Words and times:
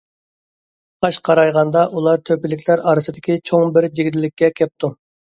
قاش 1.03 1.17
قارايغاندا 1.27 1.83
ئۇلار 1.99 2.23
تۆپىلىكلەر 2.29 2.81
ئارىسىدىكى 2.91 3.35
چوڭ 3.51 3.69
بىر 3.75 3.87
جىگدىلىككە 3.99 4.49
كەپتۇ. 4.61 4.91